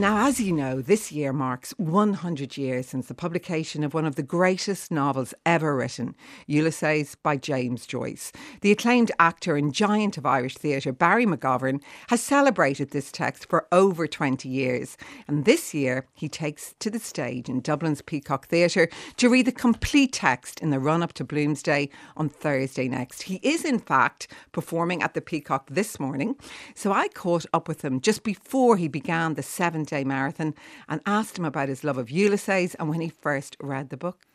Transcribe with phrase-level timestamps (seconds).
[0.00, 4.14] Now, as you know, this year marks 100 years since the publication of one of
[4.14, 6.14] the greatest novels ever written,
[6.46, 8.32] Ulysses by James Joyce.
[8.62, 13.66] The acclaimed actor and giant of Irish theatre, Barry McGovern, has celebrated this text for
[13.72, 14.96] over 20 years.
[15.28, 18.88] And this year, he takes to the stage in Dublin's Peacock Theatre
[19.18, 23.24] to read the complete text in the run up to Bloomsday on Thursday next.
[23.24, 26.36] He is, in fact, performing at the Peacock this morning.
[26.74, 30.54] So I caught up with him just before he began the seven day marathon
[30.88, 34.26] and asked him about his love of Ulysses and when he first read the book.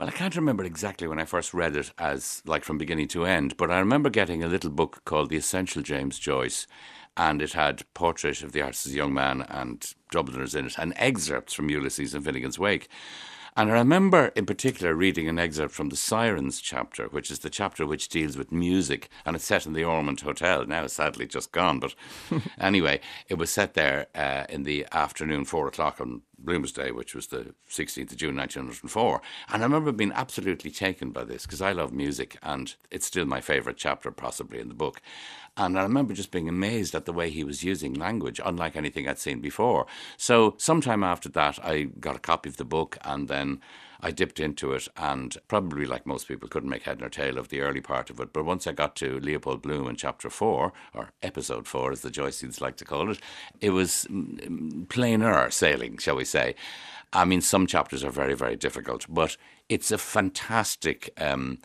[0.00, 3.26] Well, I can't remember exactly when I first read it as like from beginning to
[3.26, 6.66] end, but I remember getting a little book called The Essential James Joyce,
[7.18, 10.78] and it had portrait of the artist as a young man and Dubliners in it,
[10.78, 12.88] and excerpts from Ulysses and Finnegan's Wake.
[13.56, 17.50] And I remember in particular reading an excerpt from the Sirens chapter, which is the
[17.50, 21.52] chapter which deals with music, and it's set in the Ormond Hotel, now sadly just
[21.52, 21.80] gone.
[21.80, 21.94] But
[22.60, 27.28] anyway, it was set there uh, in the afternoon, four o'clock on Bloomsday, which was
[27.28, 29.22] the 16th of June 1904.
[29.52, 33.26] And I remember being absolutely taken by this because I love music and it's still
[33.26, 35.00] my favourite chapter, possibly, in the book.
[35.56, 39.08] And I remember just being amazed at the way he was using language, unlike anything
[39.08, 39.86] I'd seen before.
[40.16, 43.60] So, sometime after that, I got a copy of the book and then
[44.02, 47.48] I dipped into it and probably, like most people, couldn't make head nor tail of
[47.48, 48.32] the early part of it.
[48.32, 52.10] But once I got to Leopold Bloom in chapter four, or episode four, as the
[52.10, 53.20] Joyceans like to call it,
[53.60, 54.06] it was
[54.88, 56.54] plainer sailing, shall we say.
[57.12, 59.36] I mean, some chapters are very, very difficult, but
[59.68, 61.12] it's a fantastic.
[61.18, 61.58] Um,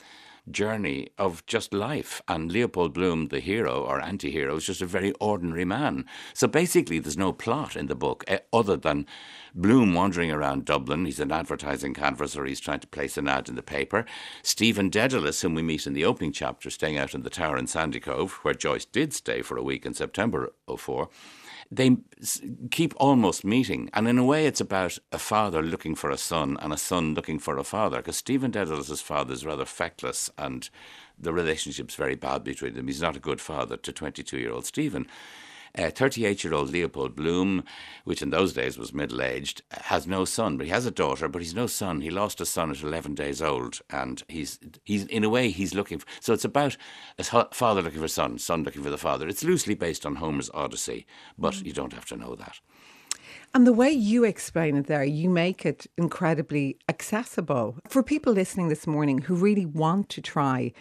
[0.49, 2.21] journey of just life.
[2.27, 6.05] And Leopold Bloom, the hero or anti hero, is just a very ordinary man.
[6.33, 9.05] So basically, there's no plot in the book uh, other than
[9.53, 11.05] Bloom wandering around Dublin.
[11.05, 12.45] He's an advertising canvasser.
[12.45, 14.05] He's trying to place an ad in the paper.
[14.43, 17.65] Stephen Dedalus, whom we meet in the opening chapter, staying out in the tower in
[17.65, 21.09] Sandycove, where Joyce did stay for a week in September 04
[21.71, 21.97] they
[22.71, 23.89] keep almost meeting.
[23.94, 27.13] And in a way, it's about a father looking for a son and a son
[27.13, 27.97] looking for a father.
[27.97, 30.69] Because Stephen Dedalus' father is rather feckless and
[31.17, 32.87] the relationship's very bad between them.
[32.87, 35.08] He's not a good father to 22 year old Stephen.
[35.75, 37.63] 38 year old Leopold Bloom,
[38.03, 41.27] which in those days was middle aged, has no son, but he has a daughter,
[41.27, 42.02] but he's no son.
[42.02, 45.73] He lost a son at 11 days old, and he's, he's in a way, he's
[45.73, 46.08] looking for.
[46.21, 46.77] So it's about
[47.19, 49.27] a father looking for a son, son looking for the father.
[49.27, 51.05] It's loosely based on Homer's Odyssey,
[51.37, 51.65] but mm.
[51.65, 52.59] you don't have to know that.
[53.53, 58.67] And the way you explain it there, you make it incredibly accessible for people listening
[58.67, 60.73] this morning who really want to try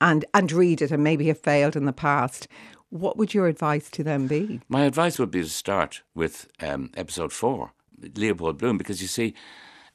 [0.00, 2.48] and and read it and maybe have failed in the past.
[2.94, 4.60] What would your advice to them be?
[4.68, 7.72] My advice would be to start with um, episode four,
[8.14, 9.34] Leopold Bloom, because you see,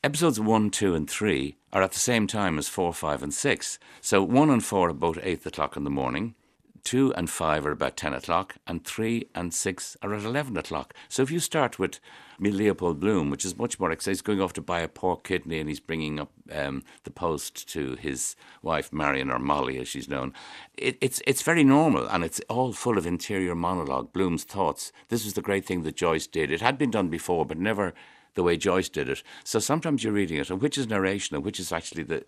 [0.04, 3.80] episodes one, two, and three are at the same time as four, five, and six.
[4.02, 6.36] So one and four are about eight o'clock in the morning
[6.84, 10.94] two and five are about 10 o'clock, and three and six are at 11 o'clock.
[11.08, 12.00] So if you start with
[12.40, 15.24] me, Leopold Bloom, which is much more exciting, he's going off to buy a pork
[15.24, 19.88] kidney and he's bringing up um, the post to his wife, Marion, or Molly, as
[19.88, 20.34] she's known.
[20.78, 24.92] It, it's, it's very normal and it's all full of interior monologue, Bloom's thoughts.
[25.10, 26.52] This was the great thing that Joyce did.
[26.52, 27.94] It had been done before, but never
[28.36, 29.24] the way Joyce did it.
[29.44, 32.24] So sometimes you're reading it, and which is narration and which is actually the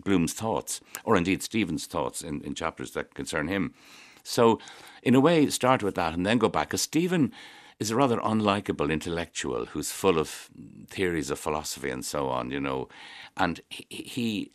[0.00, 3.74] Bloom's thoughts, or indeed Stephen's thoughts in, in chapters that concern him.
[4.22, 4.58] So,
[5.02, 6.68] in a way, start with that and then go back.
[6.68, 7.32] Because Stephen
[7.78, 10.50] is a rather unlikable intellectual who's full of
[10.88, 12.88] theories of philosophy and so on, you know,
[13.36, 14.52] and he, he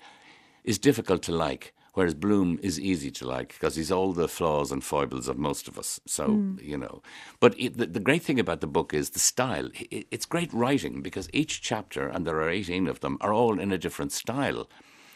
[0.63, 4.72] is difficult to like whereas Bloom is easy to like because he's all the flaws
[4.72, 6.00] and foibles of most of us.
[6.05, 6.63] So mm.
[6.63, 7.01] you know,
[7.39, 9.69] but it, the, the, great thing about the book is the style.
[9.73, 13.59] It, it's great writing because each chapter, and there are eighteen of them, are all
[13.59, 14.69] in a different style.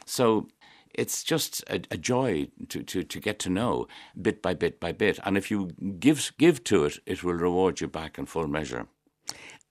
[0.09, 0.47] So
[0.93, 3.87] it's just a, a, joy to, to, to get to know
[4.19, 5.19] bit by bit by bit.
[5.23, 8.87] And if you give give to it, it will reward you back in full measure.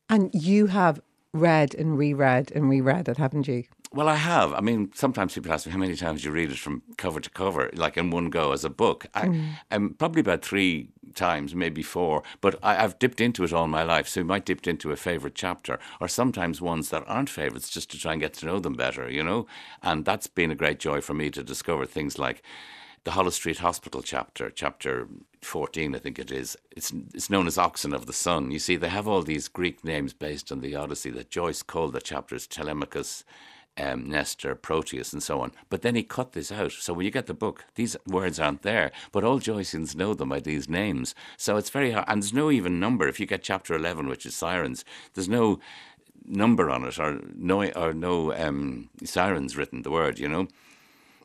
[0.08, 1.00] And you have
[1.34, 3.64] read and reread and reread it, haven't you?
[3.90, 4.52] Well, I have.
[4.52, 7.30] I mean, sometimes people ask me how many times you read it from cover to
[7.30, 9.06] cover, like in one go as a book.
[9.14, 9.48] I, mm.
[9.70, 13.82] I'm probably about three times, maybe four, but I, have dipped into it all my
[13.82, 14.06] life.
[14.06, 17.90] So you might dip into a favourite chapter, or sometimes ones that aren't favourites, just
[17.92, 19.46] to try and get to know them better, you know?
[19.82, 22.42] And that's been a great joy for me to discover things like
[23.04, 25.08] the Holles Street Hospital chapter, chapter
[25.40, 26.58] 14, I think it is.
[26.76, 28.50] It's, it's known as Oxen of the Sun.
[28.50, 31.94] You see, they have all these Greek names based on the Odyssey that Joyce called
[31.94, 33.24] the chapters Telemachus
[33.78, 35.52] um, Nestor, Proteus, and so on.
[35.68, 36.72] But then he cut this out.
[36.72, 40.30] So when you get the book, these words aren't there, but all Joyceans know them
[40.30, 41.14] by these names.
[41.36, 42.06] So it's very hard.
[42.08, 43.08] And there's no even number.
[43.08, 44.84] If you get chapter 11, which is Sirens,
[45.14, 45.60] there's no
[46.24, 50.48] number on it or no, or no um, sirens written, the word, you know.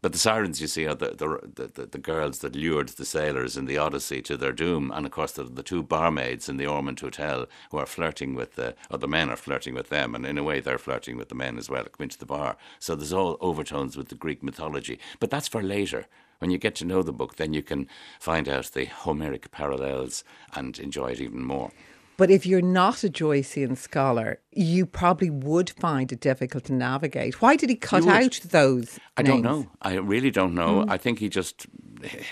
[0.04, 1.12] But the sirens, you see, are the,
[1.56, 4.92] the, the, the, girls that lured the sailors in the Odyssey to their doom.
[4.94, 8.56] And of course, the, the two barmaids in the Ormond Hotel who are flirting with
[8.56, 10.14] the, or the men are flirting with them.
[10.14, 12.58] And in a way, they're flirting with the men as well, come into the bar.
[12.80, 15.00] So there's all overtones with the Greek mythology.
[15.22, 16.08] But that's for later.
[16.40, 17.88] When you get to know the book, then you can
[18.20, 21.72] find out the Homeric parallels and enjoy it even more.
[22.16, 27.42] But if you're not a Joycean scholar, you probably would find it difficult to navigate.
[27.42, 29.00] Why did he cut out those?
[29.18, 29.34] I names?
[29.34, 29.72] don't know.
[29.82, 30.86] I really don't know.
[30.86, 30.92] Mm.
[30.92, 31.66] I think he just,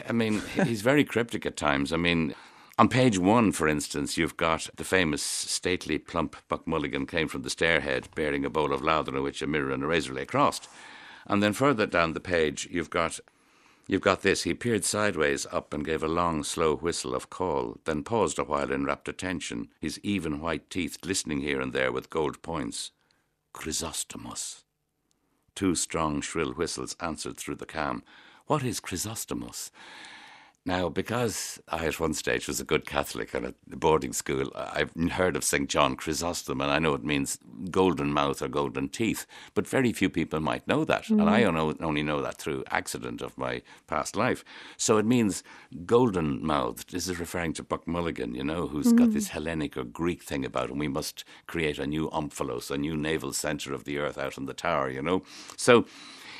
[0.07, 1.91] I mean, he's very cryptic at times.
[1.91, 2.35] I mean,
[2.77, 7.41] on page one, for instance, you've got the famous stately, plump Buck Mulligan came from
[7.41, 10.25] the stairhead bearing a bowl of lather in which a mirror and a razor lay
[10.25, 10.67] crossed.
[11.25, 13.19] And then further down the page, you've got
[13.91, 14.43] You've got this.
[14.43, 18.45] He peered sideways up and gave a long, slow whistle of call, then paused a
[18.45, 22.91] while in rapt attention, his even white teeth glistening here and there with gold points.
[23.53, 24.63] Chrysostomus.
[25.55, 28.01] Two strong, shrill whistles answered through the calm.
[28.47, 29.71] What is Chrysostomus?
[30.63, 34.93] Now, because I at one stage was a good Catholic and at boarding school, I've
[35.11, 35.67] heard of St.
[35.67, 37.39] John Chrysostom, and I know it means
[37.71, 39.25] golden mouth or golden teeth,
[39.55, 41.05] but very few people might know that.
[41.05, 41.21] Mm.
[41.21, 41.81] And I mm.
[41.81, 44.45] only know that through accident of my past life.
[44.77, 45.43] So it means
[45.87, 46.91] golden mouthed.
[46.91, 48.97] This is referring to Buck Mulligan, you know, who's mm.
[48.97, 50.77] got this Hellenic or Greek thing about him.
[50.77, 54.45] We must create a new Omphalos, a new navel centre of the earth out in
[54.45, 55.23] the tower, you know.
[55.57, 55.85] So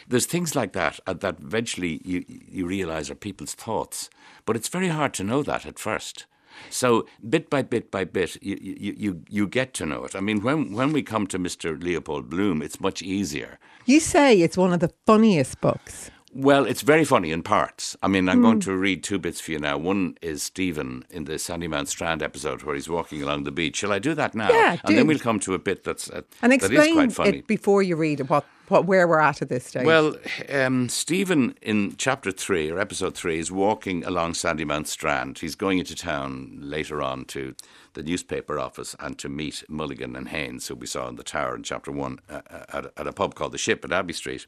[0.07, 4.09] there's things like that uh, that eventually you, you realize are people's thoughts,
[4.45, 6.25] but it's very hard to know that at first.
[6.69, 10.15] So bit by bit by bit, you, you, you, you get to know it.
[10.15, 11.81] I mean, when, when we come to Mr.
[11.81, 13.59] Leopold Bloom, it's much easier.
[13.86, 16.12] You say it's one of the funniest books.
[16.33, 17.98] Well, it's very funny in parts.
[18.01, 18.44] I mean, I'm mm.
[18.44, 19.78] going to read two bits for you now.
[19.78, 23.75] One is Stephen in the Sandymount Strand episode where he's walking along the beach.
[23.78, 24.50] Shall I do that now?
[24.50, 27.12] Yeah, And then we'll come to a bit that's uh, and explain that is quite
[27.13, 27.38] funny.
[27.39, 28.30] it before you read it.
[28.30, 29.86] What what where we're at at this stage?
[29.86, 30.16] Well,
[30.48, 35.39] um, Stephen in chapter three or episode three is walking along Sandymount Strand.
[35.39, 37.56] He's going into town later on to
[37.94, 41.57] the newspaper office and to meet Mulligan and Haines, who we saw in the tower
[41.57, 44.48] in chapter one uh, uh at, at a pub called the Ship at Abbey Street.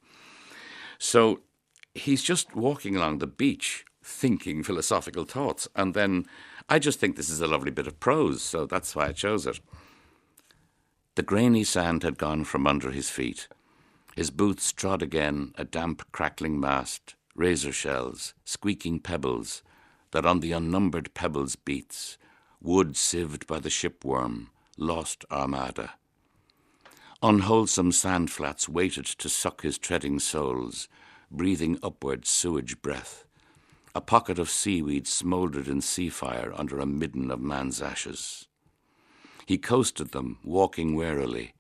[0.98, 1.42] So
[1.96, 5.68] he's just walking along the beach thinking philosophical thoughts.
[5.76, 6.26] And then
[6.70, 9.48] I just think this is a lovely bit of prose, so that's why I chose
[9.48, 9.60] it.
[11.16, 13.48] The grainy sand had gone from under his feet.
[14.16, 19.64] His boots trod again a damp, crackling mast, razor shells, squeaking pebbles,
[20.12, 22.18] that on the unnumbered pebbles beats,
[22.62, 24.48] wood sieved by the shipworm,
[24.78, 25.94] lost armada.
[27.22, 30.88] Unwholesome sand flats waited to suck his treading soles,
[31.34, 33.26] breathing upward sewage breath.
[33.96, 38.48] A pocket of seaweed smouldered in sea fire under a midden of man's ashes.
[39.46, 41.54] He coasted them, walking warily.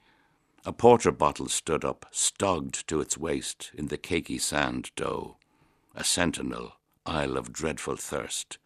[0.65, 5.37] A porter bottle stood up, stogged to its waist in the cakey sand dough.
[5.95, 6.73] A sentinel,
[7.05, 8.57] isle of dreadful thirst.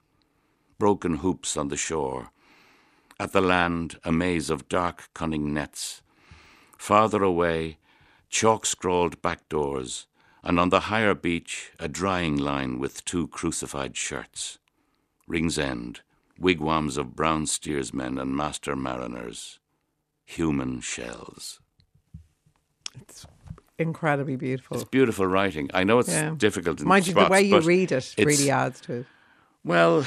[0.77, 2.31] Broken hoops on the shore.
[3.19, 6.01] At the land, a maze of dark, cunning nets.
[6.77, 7.77] Farther away,
[8.29, 10.06] chalk scrawled back doors,
[10.43, 14.59] and on the higher beach a drying line with two crucified shirts.
[15.27, 16.01] Ringsend,
[16.39, 19.59] wigwams of brown steersmen and master mariners,
[20.25, 21.59] human shells.
[23.01, 23.25] It's
[23.77, 24.77] incredibly beautiful.
[24.77, 25.69] It's beautiful writing.
[25.73, 26.33] I know it's yeah.
[26.37, 29.05] difficult in Mind you, the way you read it really adds to it.
[29.63, 30.05] Well,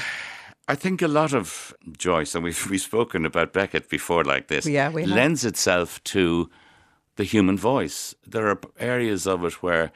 [0.69, 4.67] I think a lot of Joyce, and we've, we've spoken about Beckett before like this,
[4.67, 6.51] yeah, we lends itself to
[7.17, 8.15] the human voice.
[8.27, 9.93] There are areas of it where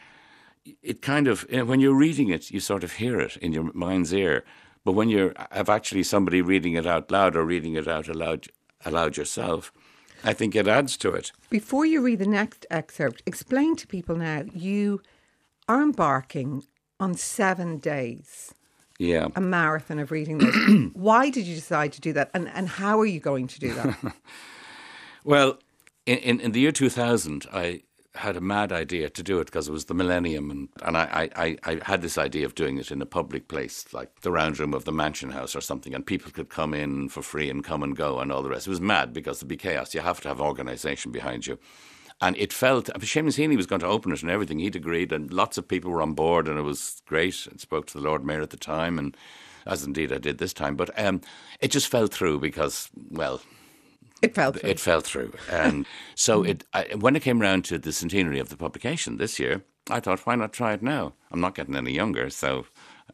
[0.83, 4.13] it kind of when you're reading it, you sort of hear it in your mind's
[4.13, 4.45] ear.
[4.85, 8.49] But when you have actually somebody reading it out loud or reading it out aloud,
[8.85, 9.73] aloud yourself,
[10.23, 11.33] I think it adds to it.
[11.51, 15.01] Before you read the next excerpt, explain to people now you
[15.69, 16.65] are embarking
[17.01, 18.55] on seven days.
[18.99, 19.29] Yeah.
[19.35, 20.55] A marathon of reading this.
[20.93, 22.31] Why did you decide to do that?
[22.33, 24.15] And, and how are you going to do that?
[25.25, 25.59] well,
[26.07, 27.83] in, in, in the year 2000, I
[28.15, 31.29] had a mad idea to do it because it was the millennium, and, and I,
[31.35, 34.59] I, I had this idea of doing it in a public place, like the round
[34.59, 37.65] room of the mansion house or something, and people could come in for free and
[37.65, 38.67] come and go and all the rest.
[38.67, 39.95] It was mad because there'd be chaos.
[39.95, 41.59] You have to have organisation behind you.
[42.21, 44.61] And it felt, Seamus Heaney was going to open it and everything.
[44.61, 47.47] He'd agreed, and lots of people were on board, and it was great.
[47.47, 49.17] And spoke to the Lord Mayor at the time, and
[49.67, 50.77] as indeed I did this time.
[50.77, 51.21] But um,
[51.61, 53.43] it just fell through because, well,
[54.23, 54.71] it fell through.
[54.71, 55.33] It fell through.
[55.51, 56.49] And so mm.
[56.49, 60.01] it, I, when it came around to the centenary of the publication this year, I
[60.01, 61.15] thought, why not try it now?
[61.31, 62.67] I'm not getting any younger, so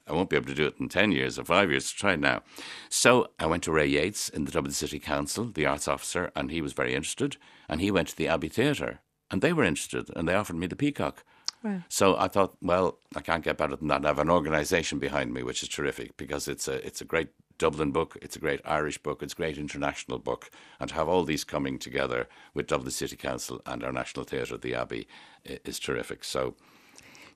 [0.07, 1.91] I won't be able to do it in 10 years or five years.
[1.91, 2.43] Try it now.
[2.89, 6.51] So I went to Ray Yeates in the Dublin City Council, the arts officer, and
[6.51, 7.37] he was very interested.
[7.69, 10.67] And he went to the Abbey Theatre, and they were interested, and they offered me
[10.67, 11.25] the Peacock.
[11.63, 11.83] Wow.
[11.89, 14.05] So I thought, well, I can't get better than that.
[14.05, 17.29] I have an organisation behind me, which is terrific because it's a it's a great
[17.61, 20.51] Dublin book, it's a great Irish book, it's a great international book,
[20.81, 24.57] and to have all these coming together with Dublin City Council and our National Theatre,
[24.57, 25.07] the Abbey,
[25.45, 26.25] is terrific.
[26.25, 26.55] So.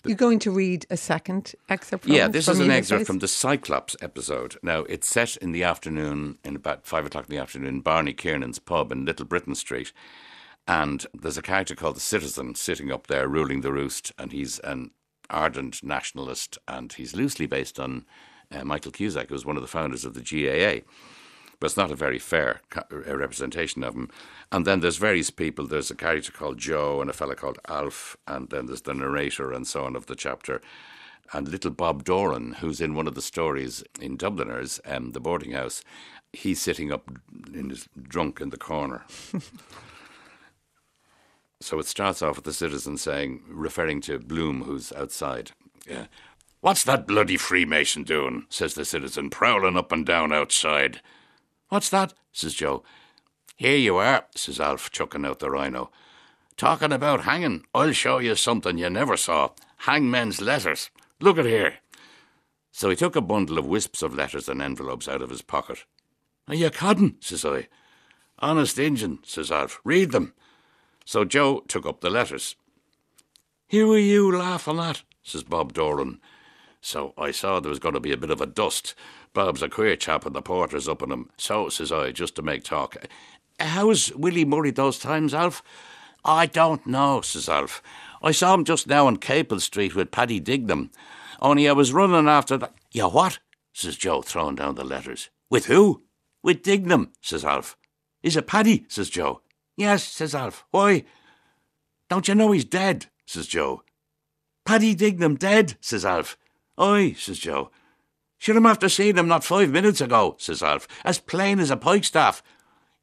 [0.06, 3.18] You're going to read a second excerpt from Yeah, this from is an excerpt from
[3.18, 4.56] the Cyclops episode.
[4.62, 8.14] Now, it's set in the afternoon, in about five o'clock in the afternoon, in Barney
[8.14, 9.92] Kiernan's pub in Little Britain Street.
[10.66, 14.58] And there's a character called the Citizen sitting up there ruling the roost, and he's
[14.60, 14.90] an
[15.28, 18.04] ardent nationalist, and he's loosely based on
[18.54, 20.84] uh, Michael Cusack, who was one of the founders of the GAA.
[21.60, 24.10] But it's not a very fair co- uh, representation of him.
[24.52, 25.66] And then there's various people.
[25.66, 29.52] There's a character called Joe and a fellow called Alf, and then there's the narrator
[29.52, 30.60] and so on of the chapter.
[31.32, 35.52] And little Bob Doran, who's in one of the stories in Dubliners, um, the boarding
[35.52, 35.82] house,
[36.32, 37.10] he's sitting up
[37.52, 39.04] in his drunk in the corner.
[41.64, 45.52] So it starts off with the citizen saying, referring to Bloom, who's outside.
[45.88, 46.06] Yeah.
[46.64, 48.46] What's that bloody Freemason doing?
[48.48, 51.02] says the citizen, prowling up and down outside.
[51.68, 52.14] What's that?
[52.32, 52.82] says Joe.
[53.54, 55.90] Here you are, says Alf, chucking out the rhino.
[56.56, 59.50] Talking about hanging, I'll show you something you never saw.
[59.80, 60.88] Hangmen's letters.
[61.20, 61.80] Look at here.
[62.72, 65.84] So he took a bundle of wisps of letters and envelopes out of his pocket.
[66.48, 67.16] Are you codding?
[67.20, 67.68] says I.
[68.38, 69.82] Honest Injun, says Alf.
[69.84, 70.32] Read them.
[71.04, 72.56] So Joe took up the letters.
[73.68, 75.02] Who are you laughing at?
[75.22, 76.22] says Bob Doran.
[76.84, 78.94] So I saw there was going to be a bit of a dust.
[79.32, 81.30] Bob's a queer chap and the porter's up on him.
[81.38, 82.96] So, says I, just to make talk.
[83.58, 85.62] How's Willie Murray those times, Alf?
[86.26, 87.82] I don't know, says Alf.
[88.22, 90.90] I saw him just now on Capel Street with Paddy Dignam.
[91.40, 92.74] Only I was running after that.
[92.92, 93.38] Yeah, what?
[93.72, 95.30] says Joe, throwing down the letters.
[95.50, 96.02] With who?
[96.42, 97.78] With Dignam, says Alf.
[98.22, 98.84] Is it Paddy?
[98.88, 99.40] says Joe.
[99.74, 100.66] Yes, says Alf.
[100.70, 101.04] Why?
[102.10, 103.06] Don't you know he's dead?
[103.24, 103.82] says Joe.
[104.66, 105.76] Paddy Dignam dead?
[105.80, 106.36] says Alf.
[106.76, 107.70] Aye, says Joe.
[108.38, 111.76] Should him after seeing him not five minutes ago, says Alf, as plain as a
[111.76, 112.42] pikestaff.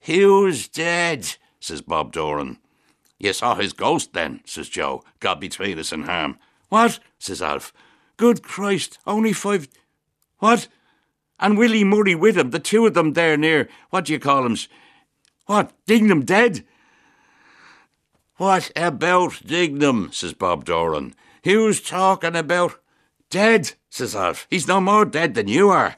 [0.02, 2.58] Who's dead, says Bob Doran.
[3.18, 5.04] You saw his ghost then, says Joe.
[5.20, 6.38] God between us and harm.
[6.70, 7.00] What?
[7.20, 7.74] says Alf.
[8.18, 9.68] Good Christ, only five.
[10.40, 10.68] What?
[11.40, 14.46] And Willie Murray with him, the two of them there near, what do you call
[14.46, 14.68] 'ems?
[15.46, 16.66] What, Dignam dead?
[18.38, 20.12] What about Dignam?
[20.14, 21.14] says Bob Doran.
[21.44, 22.81] Who's talking about?
[23.32, 24.46] Dead, says Alf.
[24.50, 25.96] He's no more dead than you are.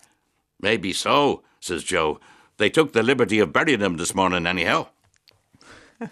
[0.61, 2.19] Maybe so, says Joe.
[2.57, 4.89] They took the liberty of burying him this morning, anyhow.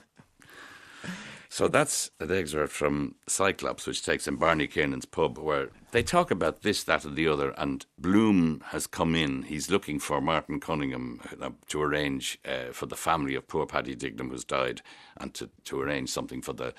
[1.47, 6.31] so that's an excerpt from Cyclops, which takes in Barney Kiernan's pub, where they talk
[6.31, 7.51] about this, that, and the other.
[7.51, 9.43] And Bloom has come in.
[9.43, 13.95] He's looking for Martin Cunningham uh, to arrange uh, for the family of poor Paddy
[13.95, 14.81] Dignam, who's died,
[15.17, 16.73] and to, to arrange something for the,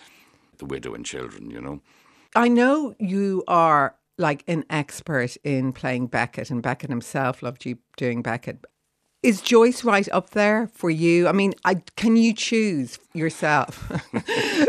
[0.58, 1.80] the widow and children, you know.
[2.34, 7.78] I know you are like an expert in playing Beckett, and Beckett himself loved you
[7.96, 8.64] doing Beckett.
[9.22, 11.28] Is Joyce right up there for you?
[11.28, 13.88] I mean, I, can you choose yourself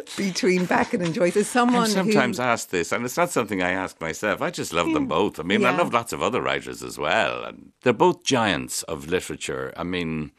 [0.18, 1.36] between Beckett and Joyce?
[1.36, 4.44] As someone I'm sometimes who, asked this, and it's not something I ask myself.
[4.44, 5.10] I just love them hmm.
[5.10, 5.40] both.
[5.40, 9.08] I mean, I love lots of other writers as well, and they're both giants of
[9.08, 9.74] literature.
[9.76, 10.32] I mean,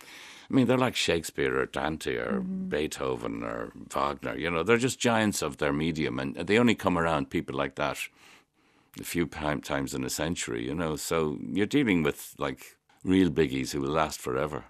[0.49, 2.69] I mean, they're like Shakespeare or Dante or mm-hmm.
[2.69, 4.37] Beethoven or Wagner.
[4.37, 7.75] You know, they're just giants of their medium, and they only come around people like
[7.75, 7.99] that
[9.01, 10.65] a few times in a century.
[10.65, 14.65] You know, so you're dealing with like real biggies who will last forever.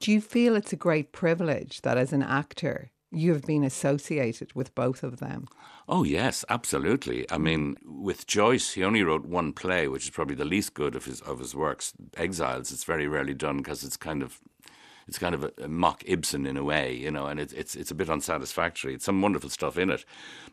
[0.00, 4.52] do you feel it's a great privilege that as an actor you have been associated
[4.54, 5.46] with both of them?
[5.88, 7.30] Oh yes, absolutely.
[7.30, 10.94] I mean, with Joyce, he only wrote one play, which is probably the least good
[10.96, 11.92] of his of his works.
[12.16, 12.72] Exiles.
[12.72, 14.40] It's very rarely done because it's kind of
[15.06, 17.74] it's kind of a, a mock Ibsen in a way, you know, and it's it's
[17.74, 18.94] it's a bit unsatisfactory.
[18.94, 20.04] It's some wonderful stuff in it,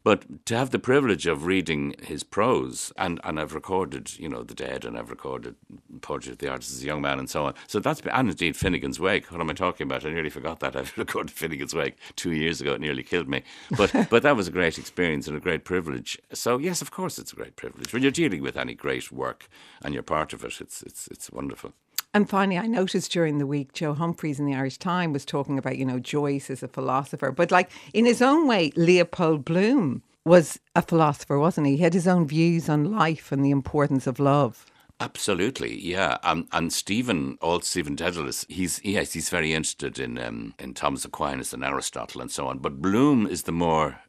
[0.04, 4.44] but to have the privilege of reading his prose, and and I've recorded, you know,
[4.44, 5.56] The Dead, and I've recorded
[6.02, 7.54] Portrait of the Artist as a Young Man, and so on.
[7.68, 9.32] So that's and indeed Finnegan's Wake.
[9.32, 10.06] What am I talking about?
[10.06, 12.74] I nearly forgot that I've recorded Finnegan's Wake two years ago.
[12.74, 13.44] It nearly killed me,
[13.78, 16.20] but but that was a great experience and a great privilege.
[16.34, 19.48] So yes, of course, it's a great privilege when you're dealing with any great work
[19.84, 20.60] and you're part of it.
[20.60, 21.74] It's it's it's wonderful.
[22.14, 25.58] And finally, I noticed during the week, Joe Humphreys in the Irish Times was talking
[25.58, 27.32] about, you know, Joyce as a philosopher.
[27.32, 31.78] But like in his own way, Leopold Bloom was a philosopher, wasn't he?
[31.78, 34.66] He had his own views on life and the importance of love.
[35.00, 36.18] Absolutely, yeah.
[36.22, 41.06] Um, and Stephen, old Stephen Dedalus, he's yes, he's very interested in um, in Thomas
[41.06, 42.60] Aquinas and Aristotle and so on.
[42.60, 44.00] But Bloom is the more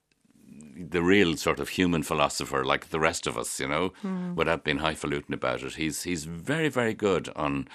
[0.77, 3.93] the real sort of human philosopher, like the rest of us, you know,
[4.35, 5.75] without being highfalutin about it.
[5.75, 7.69] He's he's very very good on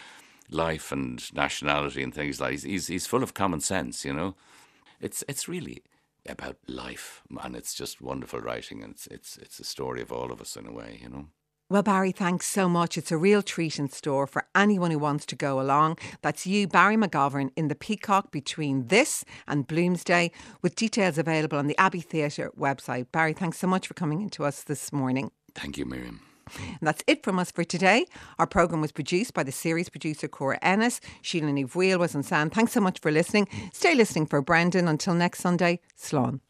[0.50, 2.52] life and nationality and things like.
[2.52, 4.36] He's he's, he's full of common sense, you know.
[5.00, 5.84] It's it's really
[6.28, 10.32] about life, and it's just wonderful writing, and it's it's it's a story of all
[10.32, 11.28] of us in a way, you know.
[11.70, 12.98] Well, Barry, thanks so much.
[12.98, 15.98] It's a real treat in store for anyone who wants to go along.
[16.22, 21.68] That's you, Barry McGovern, in the Peacock between this and Bloomsday, with details available on
[21.68, 23.08] the Abbey Theatre website.
[23.12, 25.30] Barry, thanks so much for coming into us this morning.
[25.56, 26.22] Thank you, Miriam.
[26.56, 28.06] And that's it from us for today.
[28.40, 31.00] Our programme was produced by the series producer Cora Ennis.
[31.22, 32.54] Sheila Wheel was on sound.
[32.54, 33.48] Thanks so much for listening.
[33.74, 34.88] Stay listening for Brendan.
[34.88, 36.42] Until next Sunday, Slán.